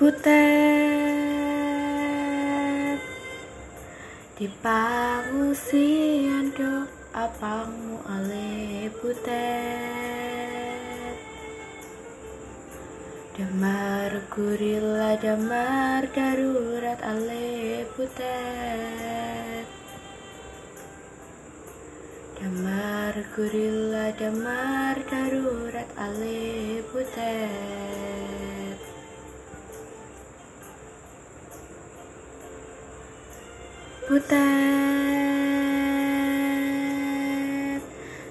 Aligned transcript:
Butet 0.00 0.24
di 4.40 4.48
pangungsian 4.64 6.48
do 6.56 6.88
apangmu 7.12 8.00
ale 8.08 8.88
butet 8.96 9.28
Damar 13.36 14.24
gurila 14.32 15.20
damar 15.20 16.08
darurat 16.16 16.96
ale 17.04 17.84
butet 17.92 19.68
Damar 22.40 23.20
gurila 23.36 24.16
damar 24.16 24.96
darurat 25.12 25.92
ale 26.00 26.80
butet 26.88 27.79
Butet 34.10 34.34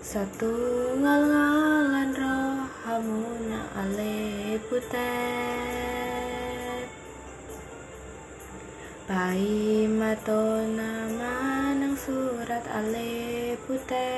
Satu 0.00 0.48
ngal-ngalan 0.96 2.16
rohamuna 2.16 3.60
ale 3.76 4.56
butet 4.72 4.96
Pai 9.04 9.84
matona 9.84 11.12
manang 11.12 11.92
surat 11.92 12.64
ale 12.72 13.60
butet 13.68 14.08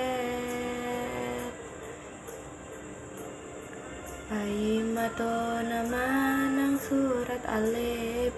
Pai 4.31 4.79
matona 4.95 5.83
manang 5.91 6.79
surat 6.79 7.43
ale 7.51 8.31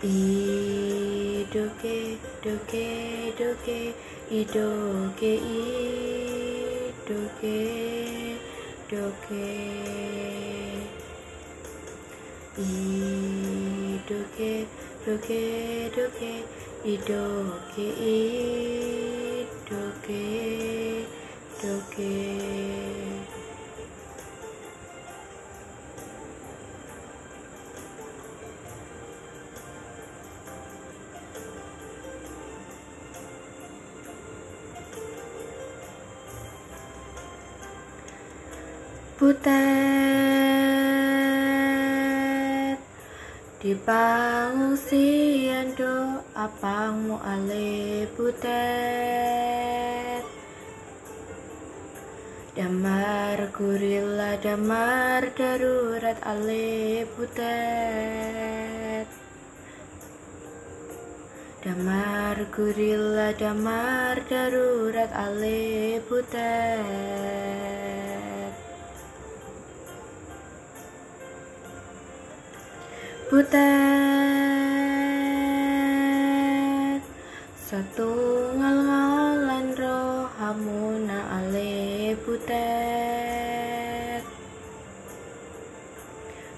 Idoke, 0.00 1.96
do 2.40 2.54
ke 2.70 2.86
idoke, 3.50 3.94
idoke, 7.10 7.50
do 8.88 9.02
idoke, 9.08 9.48
I 12.56 12.62
do 14.06 14.18
idoke, 16.84 17.86
idoke. 17.98 18.68
do 21.60 22.97
Butet 39.18 39.50
di 43.58 43.74
pangungsian 43.74 45.74
do 45.74 46.22
apangmu 46.38 47.18
ale 47.18 48.06
butet 48.14 50.22
Damar 52.54 53.42
gurila 53.50 54.38
damar 54.38 55.34
darurat 55.34 56.22
ale 56.22 57.02
butet 57.18 59.10
Damar 61.66 62.38
gurila 62.54 63.34
damar 63.34 64.22
darurat 64.30 65.10
ale 65.10 65.98
butet 66.06 67.77
Butet 73.28 73.60
Satu 77.60 78.08
ngal-ngalan 78.56 79.76
rohamuna 79.76 81.36
ale 81.36 82.16
butet 82.24 84.24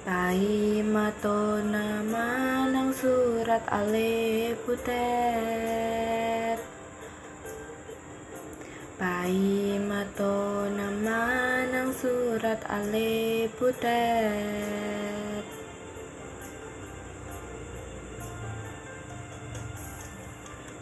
Pai 0.06 0.86
matona 0.86 2.06
manang 2.06 2.94
surat 2.94 3.66
ale 3.66 4.54
butet 4.62 6.62
Pai 8.94 9.74
matona 9.82 10.86
manang 11.02 11.90
surat 11.90 12.62
ale 12.70 13.50
butet 13.58 15.59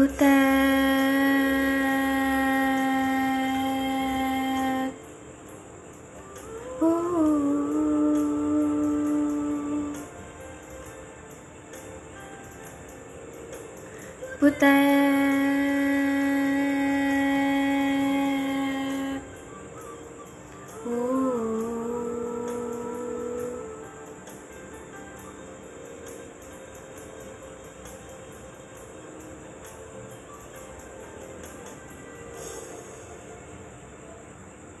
Butet 0.00 0.24
uh. 6.80 7.20
Butet 14.40 15.39